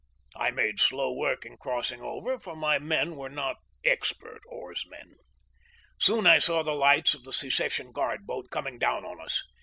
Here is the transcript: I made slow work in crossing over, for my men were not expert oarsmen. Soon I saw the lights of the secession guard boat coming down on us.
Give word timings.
I 0.35 0.49
made 0.49 0.79
slow 0.79 1.13
work 1.13 1.45
in 1.45 1.57
crossing 1.57 2.01
over, 2.01 2.39
for 2.39 2.55
my 2.55 2.79
men 2.79 3.15
were 3.15 3.29
not 3.29 3.57
expert 3.85 4.41
oarsmen. 4.49 5.15
Soon 5.99 6.25
I 6.25 6.39
saw 6.39 6.63
the 6.63 6.71
lights 6.73 7.13
of 7.13 7.23
the 7.23 7.31
secession 7.31 7.91
guard 7.91 8.25
boat 8.25 8.49
coming 8.49 8.79
down 8.79 9.05
on 9.05 9.21
us. 9.21 9.43